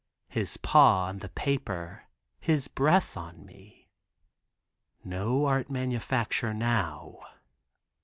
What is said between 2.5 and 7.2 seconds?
breath on me. No art manufacture now.